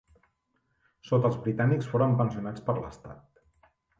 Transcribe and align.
Sota 1.09 1.29
els 1.29 1.37
britànics 1.43 1.91
foren 1.93 2.17
pensionats 2.23 2.65
per 2.71 2.77
l'estat. 2.81 3.45